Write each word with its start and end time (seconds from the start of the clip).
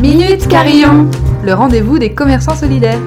Minute 0.00 0.48
Carillon, 0.48 1.10
le 1.44 1.52
rendez-vous 1.52 1.98
des 1.98 2.14
commerçants 2.14 2.54
solidaires. 2.54 3.02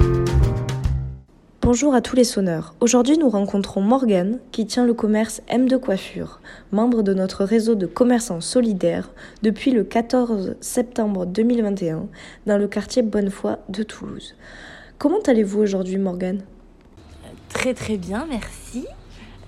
Bonjour 1.60 1.92
à 1.92 2.00
tous 2.00 2.14
les 2.14 2.22
sonneurs. 2.22 2.76
Aujourd'hui, 2.78 3.18
nous 3.18 3.28
rencontrons 3.28 3.80
Morgane, 3.80 4.38
qui 4.52 4.64
tient 4.64 4.86
le 4.86 4.94
commerce 4.94 5.42
M2 5.50 5.80
Coiffure, 5.80 6.38
membre 6.70 7.02
de 7.02 7.12
notre 7.12 7.42
réseau 7.42 7.74
de 7.74 7.86
commerçants 7.86 8.40
solidaires 8.40 9.10
depuis 9.42 9.72
le 9.72 9.82
14 9.82 10.54
septembre 10.60 11.26
2021 11.26 12.06
dans 12.46 12.58
le 12.58 12.68
quartier 12.68 13.02
Bonnefoy 13.02 13.56
de 13.68 13.82
Toulouse. 13.82 14.36
Comment 14.96 15.20
allez-vous 15.26 15.62
aujourd'hui, 15.62 15.98
Morgane? 15.98 16.42
Très 17.48 17.74
très 17.74 17.96
bien, 17.96 18.24
merci. 18.30 18.86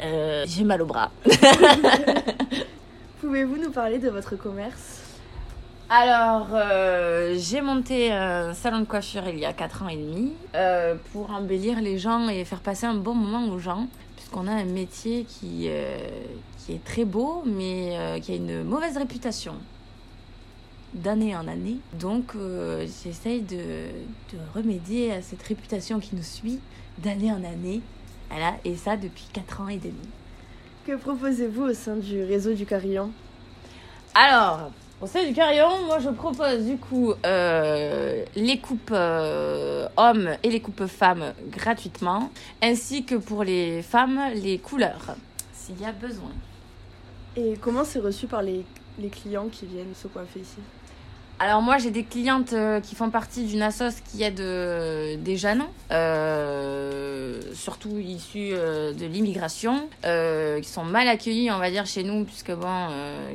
Euh, 0.03 0.45
J'ai 0.49 0.65
mal 0.65 0.83
au 0.83 0.87
bras. 0.87 1.13
Pouvez-vous 3.21 3.57
nous 3.59 3.71
parler 3.71 4.01
de 4.01 4.09
votre 4.09 4.35
commerce? 4.35 5.06
Alors, 5.89 6.49
euh, 6.53 7.37
j'ai 7.39 7.61
monté 7.61 8.11
un 8.11 8.55
salon 8.55 8.81
de 8.81 8.87
coiffure 8.87 9.29
il 9.29 9.39
y 9.39 9.45
a 9.45 9.53
4 9.53 9.85
ans 9.85 9.89
et 9.89 9.97
demi 9.97 10.33
euh, 10.57 10.97
pour 11.13 11.31
embellir 11.31 11.81
les 11.81 11.97
gens 11.97 12.29
et 12.29 12.45
faire 12.45 12.59
passer 12.59 12.87
un 12.87 12.97
bon 12.97 13.15
moment 13.15 13.47
aux 13.53 13.61
gens, 13.61 13.87
puisqu'on 14.17 14.49
a 14.49 14.51
un 14.51 14.65
métier 14.65 15.23
qui, 15.29 15.67
euh, 15.69 15.97
qui 16.59 16.73
est 16.73 16.85
très 16.85 17.05
beau, 17.05 17.45
mais 17.47 18.21
qui 18.21 18.33
a 18.33 18.35
une 18.35 18.65
mauvaise 18.65 18.97
réputation 18.97 19.55
d'année 20.93 21.37
en 21.37 21.47
année. 21.47 21.77
Donc, 21.93 22.33
j'essaye 23.05 23.43
de, 23.43 23.57
de 23.57 24.39
remédier 24.57 25.13
à 25.13 25.23
cette 25.23 25.43
réputation 25.45 26.01
qui 26.01 26.17
nous 26.17 26.25
suit 26.25 26.59
d'année 26.99 27.31
en 27.31 27.45
année. 27.45 27.81
Voilà, 28.29 28.55
et 28.65 28.75
ça 28.75 28.97
depuis 28.97 29.29
4 29.33 29.61
ans 29.61 29.69
et 29.69 29.79
demi. 29.79 29.95
Que 30.85 30.97
proposez-vous 30.97 31.63
au 31.63 31.75
sein 31.75 31.95
du 31.95 32.25
réseau 32.25 32.55
du 32.55 32.67
Carillon? 32.67 33.13
Alors, 34.15 34.73
sein 35.05 35.27
du 35.27 35.35
carillon, 35.35 35.85
moi 35.85 35.99
je 35.99 36.09
propose 36.09 36.65
du 36.65 36.79
coup 36.79 37.13
euh, 37.27 38.25
les 38.35 38.59
coupes 38.59 38.93
euh, 38.93 39.89
hommes 39.99 40.31
et 40.43 40.49
les 40.49 40.61
coupes 40.61 40.87
femmes 40.87 41.35
gratuitement, 41.51 42.31
ainsi 42.63 43.05
que 43.05 43.15
pour 43.15 43.45
les 43.45 43.83
femmes 43.83 44.19
les 44.35 44.59
couleurs, 44.59 45.17
s'il 45.53 45.79
y 45.81 45.85
a 45.85 45.93
besoin. 45.93 46.33
Et 47.37 47.59
comment 47.61 47.85
c'est 47.85 47.99
reçu 47.99 48.27
par 48.27 48.41
les 48.41 48.65
clients 49.11 49.49
qui 49.49 49.67
viennent 49.67 49.95
se 49.95 50.09
coiffer 50.09 50.41
ici? 50.41 50.61
Alors 51.39 51.61
moi 51.61 51.77
j'ai 51.77 51.91
des 51.91 52.03
clientes 52.03 52.55
euh, 52.55 52.81
qui 52.81 52.95
font 52.95 53.11
partie 53.11 53.45
d'une 53.45 53.61
assoce 53.61 53.97
qui 54.01 54.23
aide 54.23 54.41
euh, 54.41 55.17
des 55.19 55.37
jeunes, 55.37 55.65
euh, 55.91 57.43
surtout 57.53 57.99
issus 57.99 58.53
de 58.53 59.07
l'immigration, 59.07 59.89
qui 60.03 60.69
sont 60.69 60.85
mal 60.85 61.09
accueillis 61.09 61.51
on 61.51 61.59
va 61.59 61.71
dire 61.71 61.85
chez 61.85 62.05
nous, 62.05 62.25
puisque 62.25 62.53
bon, 62.53 62.89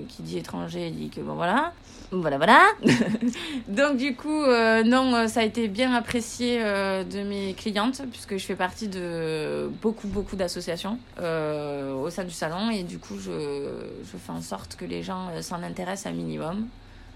qui 0.07 0.23
dit 0.23 0.37
étranger 0.39 0.89
dit 0.89 1.09
que 1.09 1.21
bon 1.21 1.35
voilà. 1.35 1.73
Voilà, 2.13 2.35
voilà. 2.35 2.59
Donc 3.69 3.95
du 3.95 4.17
coup, 4.17 4.45
non, 4.85 5.27
ça 5.29 5.39
a 5.39 5.43
été 5.43 5.69
bien 5.69 5.93
apprécié 5.93 6.59
de 6.59 7.23
mes 7.23 7.53
clientes, 7.53 8.01
puisque 8.11 8.35
je 8.35 8.45
fais 8.45 8.55
partie 8.55 8.89
de 8.89 9.69
beaucoup, 9.81 10.07
beaucoup 10.07 10.35
d'associations 10.35 10.97
au 11.17 12.09
sein 12.09 12.25
du 12.25 12.31
salon, 12.31 12.69
et 12.69 12.83
du 12.83 12.97
coup, 12.99 13.17
je, 13.17 13.31
je 14.03 14.17
fais 14.17 14.31
en 14.31 14.41
sorte 14.41 14.75
que 14.75 14.83
les 14.83 15.03
gens 15.03 15.29
s'en 15.41 15.63
intéressent 15.63 16.11
un 16.11 16.15
minimum. 16.15 16.67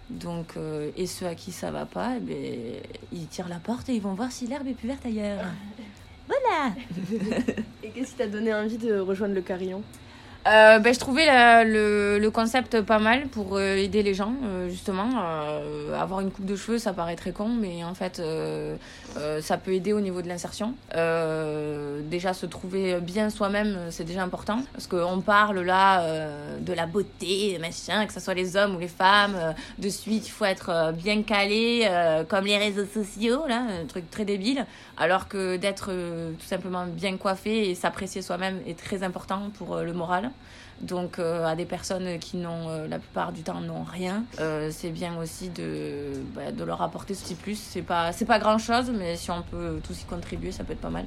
Donc, 0.09 0.53
euh, 0.57 0.91
et 0.95 1.07
ceux 1.07 1.25
à 1.25 1.35
qui 1.35 1.51
ça 1.51 1.71
va 1.71 1.85
pas, 1.85 2.13
eh 2.17 2.19
ben, 2.19 2.81
ils 3.11 3.27
tirent 3.27 3.49
la 3.49 3.59
porte 3.59 3.89
et 3.89 3.95
ils 3.95 4.01
vont 4.01 4.13
voir 4.13 4.31
si 4.31 4.45
l'herbe 4.47 4.67
est 4.67 4.73
plus 4.73 4.87
verte 4.87 5.05
ailleurs. 5.05 5.45
Voilà. 6.27 6.73
Et 7.83 7.89
qu'est-ce 7.89 8.13
qui 8.13 8.15
t'a 8.15 8.25
donné 8.25 8.51
envie 8.51 8.79
de 8.79 8.97
rejoindre 8.97 9.35
le 9.35 9.43
Carillon? 9.43 9.83
Euh, 10.47 10.77
ben, 10.77 10.93
je 10.93 10.99
trouvais 10.99 11.25
la- 11.25 11.63
le, 11.63 12.19
le 12.19 12.29
concept 12.29 12.79
pas 12.81 12.99
mal 12.99 13.27
pour 13.29 13.55
euh, 13.57 13.77
aider 13.77 14.03
les 14.03 14.13
gens, 14.13 14.31
euh, 14.43 14.69
justement. 14.69 15.09
Euh, 15.15 15.99
avoir 15.99 16.19
une 16.19 16.29
coupe 16.29 16.45
de 16.45 16.55
cheveux, 16.55 16.77
ça 16.77 16.93
paraît 16.93 17.15
très 17.15 17.31
con, 17.31 17.47
mais 17.49 17.83
en 17.83 17.95
fait, 17.95 18.19
euh, 18.19 18.75
ça 19.41 19.57
peut 19.57 19.73
aider 19.73 19.91
au 19.91 20.01
niveau 20.01 20.21
de 20.21 20.27
l'insertion. 20.27 20.75
Déjà, 22.11 22.33
se 22.33 22.45
trouver 22.45 22.99
bien 23.01 23.31
soi-même, 23.31 23.75
c'est 23.89 24.03
déjà 24.03 24.21
important. 24.21 24.59
Parce 24.73 24.85
qu'on 24.85 25.19
parle 25.21 25.61
là 25.61 26.03
de 26.59 26.73
la 26.73 26.85
beauté, 26.85 27.57
machin, 27.59 28.05
que 28.05 28.13
ce 28.13 28.19
soit 28.19 28.33
les 28.35 28.55
hommes 28.55 28.75
ou 28.75 28.79
les 28.79 28.87
femmes. 28.87 29.55
de 29.79 29.89
suite, 29.89 30.27
il 30.27 30.31
faut 30.31 30.45
être 30.45 30.93
bien 30.93 31.23
calé, 31.23 31.89
comme 32.29 32.45
les 32.45 32.57
réseaux 32.57 32.85
sociaux, 32.85 33.47
là, 33.47 33.61
un 33.81 33.85
truc 33.85 34.09
très 34.11 34.25
débile. 34.25 34.65
Alors 34.97 35.27
que 35.27 35.57
d'être 35.57 35.87
tout 35.87 36.45
simplement 36.45 36.85
bien 36.85 37.17
coiffé 37.17 37.69
et 37.71 37.75
s'apprécier 37.75 38.21
soi-même 38.21 38.59
est 38.67 38.77
très 38.77 39.01
important 39.03 39.49
pour 39.57 39.77
le 39.77 39.93
moral. 39.93 40.29
Donc 40.81 41.19
euh, 41.19 41.45
à 41.45 41.55
des 41.55 41.65
personnes 41.65 42.19
qui 42.19 42.37
n'ont 42.37 42.69
euh, 42.69 42.87
la 42.87 42.99
plupart 42.99 43.31
du 43.31 43.43
temps 43.43 43.61
n'ont 43.61 43.83
rien, 43.83 44.25
euh, 44.39 44.69
c'est 44.71 44.89
bien 44.89 45.17
aussi 45.17 45.49
de, 45.49 46.21
bah, 46.35 46.51
de 46.51 46.63
leur 46.63 46.81
apporter 46.81 47.13
ce 47.13 47.23
petit 47.23 47.35
plus. 47.35 47.57
C'est 47.57 47.81
pas 47.81 48.11
c'est 48.11 48.25
pas 48.25 48.39
grand 48.39 48.57
chose, 48.57 48.91
mais 48.91 49.15
si 49.15 49.31
on 49.31 49.41
peut 49.41 49.79
tous 49.85 50.01
y 50.01 50.05
contribuer, 50.05 50.51
ça 50.51 50.63
peut 50.63 50.73
être 50.73 50.81
pas 50.81 50.89
mal. 50.89 51.05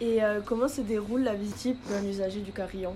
Et 0.00 0.20
comment 0.46 0.66
se 0.66 0.80
déroule 0.80 1.24
la 1.24 1.34
visite 1.34 1.76
d'un 1.90 2.02
usager 2.02 2.40
du 2.40 2.52
Carillon? 2.52 2.94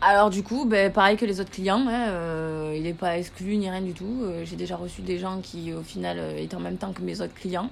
Alors 0.00 0.30
du 0.30 0.44
coup, 0.44 0.64
ben, 0.64 0.92
pareil 0.92 1.16
que 1.16 1.24
les 1.24 1.40
autres 1.40 1.50
clients, 1.50 1.84
hein, 1.88 2.08
euh, 2.10 2.72
il 2.76 2.84
n'est 2.84 2.92
pas 2.92 3.18
exclu 3.18 3.56
ni 3.56 3.68
rien 3.68 3.80
du 3.80 3.94
tout. 3.94 4.20
Euh, 4.22 4.44
J'ai 4.44 4.54
déjà 4.54 4.76
reçu 4.76 5.02
des 5.02 5.18
gens 5.18 5.40
qui 5.42 5.72
au 5.72 5.82
final 5.82 6.18
euh, 6.20 6.36
étaient 6.38 6.54
en 6.54 6.60
même 6.60 6.76
temps 6.76 6.92
que 6.92 7.02
mes 7.02 7.20
autres 7.20 7.34
clients. 7.34 7.68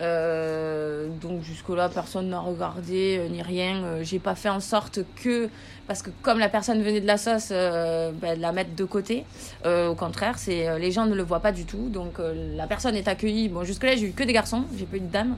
Donc 0.00 1.42
jusque-là, 1.42 1.90
personne 1.90 2.30
n'a 2.30 2.40
regardé 2.40 3.20
ni 3.30 3.42
rien. 3.42 4.02
J'ai 4.02 4.18
pas 4.18 4.34
fait 4.34 4.48
en 4.48 4.60
sorte 4.60 5.00
que, 5.22 5.50
parce 5.86 6.02
que 6.02 6.10
comme 6.22 6.38
la 6.38 6.48
personne 6.48 6.82
venait 6.82 7.02
de 7.02 7.06
la 7.06 7.18
sauce, 7.18 7.50
ben, 7.50 8.36
de 8.36 8.40
la 8.40 8.52
mettre 8.52 8.74
de 8.74 8.84
côté. 8.84 9.24
Au 9.66 9.94
contraire, 9.94 10.38
c'est 10.38 10.78
les 10.78 10.92
gens 10.92 11.04
ne 11.04 11.14
le 11.14 11.22
voient 11.24 11.40
pas 11.40 11.52
du 11.52 11.64
tout. 11.64 11.88
Donc 11.88 12.14
la 12.56 12.66
personne 12.66 12.94
est 12.94 13.08
accueillie. 13.08 13.48
Bon, 13.48 13.64
jusque-là, 13.64 13.96
j'ai 13.96 14.06
eu 14.06 14.12
que 14.12 14.22
des 14.22 14.32
garçons, 14.32 14.64
j'ai 14.78 14.86
pas 14.86 14.96
eu 14.96 15.00
de 15.00 15.06
dames. 15.06 15.36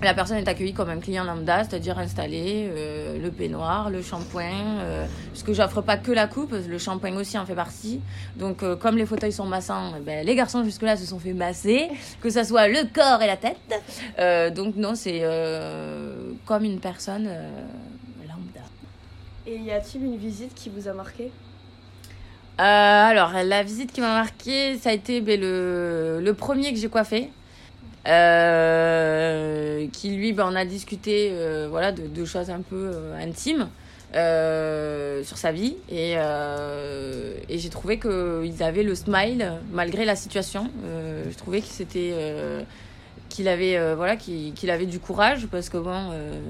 La 0.00 0.14
personne 0.14 0.36
est 0.36 0.46
accueillie 0.46 0.74
comme 0.74 0.90
un 0.90 1.00
client 1.00 1.24
lambda, 1.24 1.64
c'est-à-dire 1.64 1.98
installé, 1.98 2.68
euh, 2.70 3.18
le 3.18 3.32
peignoir, 3.32 3.90
le 3.90 4.00
shampoing, 4.00 4.78
euh, 4.78 5.06
parce 5.32 5.42
que 5.42 5.52
j'offre 5.52 5.80
pas 5.82 5.96
que 5.96 6.12
la 6.12 6.28
coupe, 6.28 6.52
le 6.52 6.78
shampoing 6.78 7.16
aussi 7.16 7.36
en 7.36 7.44
fait 7.44 7.56
partie. 7.56 8.00
Donc 8.36 8.62
euh, 8.62 8.76
comme 8.76 8.96
les 8.96 9.06
fauteuils 9.06 9.32
sont 9.32 9.46
massants, 9.46 9.94
eh 9.98 10.00
ben, 10.00 10.24
les 10.24 10.36
garçons 10.36 10.62
jusque-là 10.62 10.96
se 10.96 11.04
sont 11.04 11.18
fait 11.18 11.32
masser, 11.32 11.88
que 12.20 12.30
ça 12.30 12.44
soit 12.44 12.68
le 12.68 12.86
corps 12.94 13.20
et 13.22 13.26
la 13.26 13.36
tête. 13.36 13.56
Euh, 14.20 14.50
donc 14.50 14.76
non, 14.76 14.94
c'est 14.94 15.20
comme 16.46 16.62
une 16.62 16.78
personne 16.78 17.28
lambda. 18.28 18.60
Et 19.48 19.56
y 19.56 19.72
a-t-il 19.72 20.04
une 20.04 20.16
visite 20.16 20.54
qui 20.54 20.70
vous 20.70 20.86
a 20.86 20.92
marqué? 20.92 21.32
Alors, 22.56 23.32
la 23.32 23.62
visite 23.64 23.92
qui 23.92 24.00
m'a 24.00 24.14
marqué, 24.14 24.78
ça 24.78 24.90
a 24.90 24.92
été 24.92 25.20
ben, 25.20 25.40
le, 25.40 26.20
le 26.22 26.34
premier 26.34 26.72
que 26.72 26.78
j'ai 26.78 26.88
coiffé. 26.88 27.30
Euh, 28.08 29.86
qui 29.92 30.10
lui, 30.10 30.32
ben, 30.32 30.48
on 30.50 30.56
a 30.56 30.64
discuté 30.64 31.30
euh, 31.32 31.66
voilà, 31.68 31.92
de, 31.92 32.24
choses 32.24 32.48
un 32.48 32.62
peu 32.62 32.90
euh, 32.94 33.22
intimes 33.22 33.68
sur 35.24 35.36
sa 35.36 35.52
vie. 35.52 35.76
Et, 35.90 36.16
j'ai 37.50 37.68
trouvé 37.68 37.98
qu'ils 37.98 38.62
avaient 38.62 38.82
le 38.82 38.94
smile 38.94 39.52
malgré 39.72 40.04
la 40.04 40.16
situation. 40.16 40.70
Je 40.84 41.36
trouvais 41.36 41.62
qu'il 43.28 43.48
avait, 43.48 43.94
voilà, 43.94 44.16
qu'il 44.16 44.70
avait 44.70 44.86
du 44.86 44.98
courage 44.98 45.46
parce 45.50 45.68
que 45.68 45.76
bon, 45.76 46.10
euh, 46.12 46.40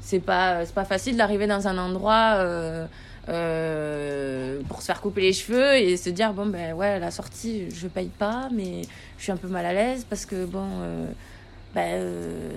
c'est 0.00 0.20
pas, 0.20 0.64
c'est 0.64 0.74
pas 0.74 0.84
facile 0.84 1.16
d'arriver 1.16 1.46
dans 1.46 1.68
un 1.68 1.76
endroit. 1.76 2.38
Euh, 3.28 4.60
pour 4.68 4.80
se 4.80 4.86
faire 4.86 5.00
couper 5.00 5.20
les 5.20 5.32
cheveux 5.32 5.76
et 5.76 5.96
se 5.96 6.10
dire 6.10 6.32
bon 6.32 6.46
ben 6.46 6.72
ouais 6.74 6.98
la 6.98 7.12
sortie 7.12 7.70
je 7.70 7.86
paye 7.86 8.10
pas 8.18 8.48
mais 8.52 8.82
je 9.16 9.22
suis 9.22 9.30
un 9.30 9.36
peu 9.36 9.46
mal 9.46 9.64
à 9.64 9.72
l'aise 9.72 10.04
parce 10.08 10.26
que 10.26 10.44
bon 10.44 10.66
euh, 10.80 11.06
ben 11.72 11.86
euh, 11.86 12.50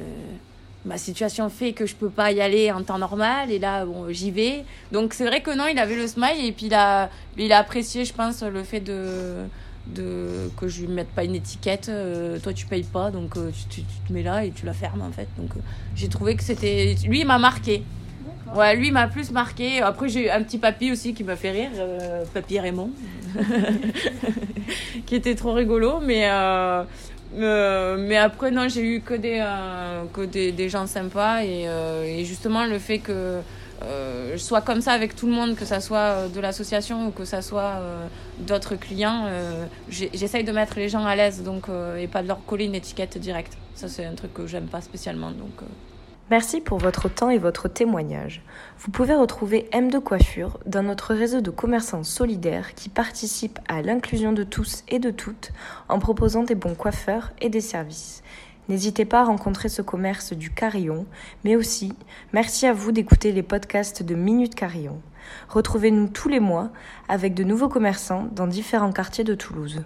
ma 0.86 0.98
situation 0.98 1.50
fait 1.50 1.74
que 1.74 1.86
je 1.86 1.94
peux 1.94 2.10
pas 2.10 2.32
y 2.32 2.42
aller 2.42 2.72
en 2.72 2.82
temps 2.82 2.98
normal 2.98 3.52
et 3.52 3.60
là 3.60 3.86
bon 3.86 4.12
j'y 4.12 4.32
vais. 4.32 4.66
Donc 4.92 5.14
c'est 5.14 5.26
vrai 5.28 5.42
que 5.42 5.56
non 5.56 5.68
il 5.68 5.78
avait 5.78 5.96
le 5.96 6.08
smile 6.08 6.44
et 6.44 6.52
puis 6.52 6.66
il 6.66 6.74
a 6.74 7.12
il 7.38 7.54
a 7.54 7.60
apprécié 7.60 8.04
je 8.04 8.14
pense 8.14 8.42
le 8.42 8.64
fait 8.64 8.80
de 8.80 9.46
de 9.86 10.50
que 10.58 10.68
je 10.68 10.82
lui 10.82 10.88
mette 10.88 11.10
pas 11.10 11.26
une 11.26 11.36
étiquette 11.36 11.90
euh, 11.90 12.40
toi 12.40 12.54
tu 12.54 12.66
payes 12.66 12.82
pas 12.82 13.12
donc 13.12 13.38
tu, 13.70 13.84
te 13.84 14.12
mets 14.12 14.24
là 14.24 14.44
et 14.44 14.50
tu 14.50 14.66
la 14.66 14.74
fermes 14.74 15.04
en 15.04 15.12
fait. 15.12 15.28
Donc 15.38 15.52
j'ai 15.96 16.10
trouvé 16.10 16.36
que 16.36 16.44
c'était 16.44 16.96
lui 17.08 17.20
il 17.20 17.28
m'a 17.28 17.38
marqué 17.38 17.84
Ouais, 18.54 18.76
lui 18.76 18.92
m'a 18.92 19.08
plus 19.08 19.32
marqué. 19.32 19.82
Après, 19.82 20.08
j'ai 20.08 20.28
eu 20.28 20.30
un 20.30 20.44
petit 20.44 20.58
papy 20.58 20.92
aussi 20.92 21.14
qui 21.14 21.24
m'a 21.24 21.36
fait 21.36 21.52
rire, 21.52 21.72
euh, 21.78 22.24
papy 22.34 22.60
Raymond, 22.60 22.92
qui 25.06 25.16
était 25.16 25.36
trop 25.36 25.54
rigolo. 25.54 26.00
Mais, 26.00 26.30
euh, 26.30 26.84
euh, 27.38 27.98
mais 27.98 28.18
après, 28.18 28.52
non, 28.52 28.68
j'ai 28.68 28.84
eu 28.84 29.02
que 29.02 29.16
des, 29.16 29.44
que 30.14 30.22
des, 30.26 30.70
gens 30.70 30.86
sympas. 30.86 31.44
Et, 31.44 32.24
justement, 32.24 32.66
le 32.66 32.78
fait 32.78 33.00
que 33.00 33.40
je 33.82 34.38
sois 34.38 34.62
comme 34.62 34.82
ça 34.82 34.92
avec 34.92 35.16
tout 35.16 35.26
le 35.26 35.34
monde, 35.34 35.56
que 35.56 35.66
ça 35.66 35.82
soit 35.82 36.28
de 36.34 36.40
l'association 36.40 37.08
ou 37.08 37.12
que 37.12 37.26
ça 37.26 37.42
soit 37.42 37.82
d'autres 38.40 38.76
clients, 38.76 39.28
j'essaye 39.90 40.44
de 40.44 40.52
mettre 40.52 40.78
les 40.78 40.88
gens 40.88 41.06
à 41.06 41.16
l'aise 41.16 41.42
donc, 41.44 41.66
et 42.00 42.08
pas 42.08 42.22
de 42.22 42.28
leur 42.28 42.46
coller 42.46 42.66
une 42.66 42.76
étiquette 42.76 43.18
directe. 43.18 43.58
Ça, 43.74 43.90
c'est 43.90 44.06
un 44.06 44.14
truc 44.14 44.34
que 44.34 44.46
j'aime 44.46 44.68
pas 44.68 44.82
spécialement. 44.82 45.32
Donc, 45.32 45.68
Merci 46.32 46.60
pour 46.60 46.80
votre 46.80 47.08
temps 47.08 47.30
et 47.30 47.38
votre 47.38 47.68
témoignage. 47.68 48.42
Vous 48.80 48.90
pouvez 48.90 49.14
retrouver 49.14 49.70
M2 49.72 50.00
Coiffure 50.00 50.58
dans 50.66 50.82
notre 50.82 51.14
réseau 51.14 51.40
de 51.40 51.52
commerçants 51.52 52.04
solidaires 52.04 52.74
qui 52.74 52.90
participent 52.90 53.60
à 53.68 53.84
l'inclusion 53.84 54.34
de 54.34 54.44
tous 54.44 54.84
et 54.88 54.98
de 54.98 55.12
toutes 55.12 55.52
en 55.88 56.00
proposant 56.00 56.42
des 56.42 56.56
bons 56.56 56.74
coiffeurs 56.74 57.32
et 57.42 57.50
des 57.50 57.62
services. 57.62 58.24
N'hésitez 58.70 59.06
pas 59.06 59.22
à 59.22 59.26
rencontrer 59.26 59.70
ce 59.70 59.84
commerce 59.84 60.34
du 60.34 60.50
Carillon, 60.50 61.06
mais 61.44 61.56
aussi 61.56 61.94
merci 62.34 62.66
à 62.66 62.74
vous 62.74 62.92
d'écouter 62.92 63.32
les 63.32 63.44
podcasts 63.44 64.02
de 64.02 64.16
Minute 64.16 64.56
Carillon. 64.56 65.00
Retrouvez-nous 65.50 66.08
tous 66.08 66.30
les 66.30 66.40
mois 66.40 66.72
avec 67.08 67.36
de 67.36 67.44
nouveaux 67.44 67.70
commerçants 67.70 68.28
dans 68.32 68.48
différents 68.48 68.92
quartiers 68.92 69.24
de 69.24 69.36
Toulouse. 69.36 69.84